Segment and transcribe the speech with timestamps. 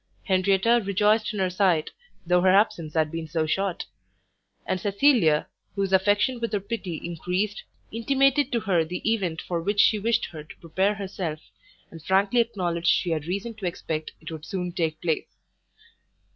[0.23, 1.91] Henrietta rejoiced in her sight,
[2.25, 3.85] though her absence had been so short;
[4.65, 9.79] and Cecilia, whose affection with her pity increased, intimated to her the event for which
[9.79, 11.39] she wished her to prepare herself,
[11.91, 15.37] and frankly acknowledged she had reason to expect it would soon take place.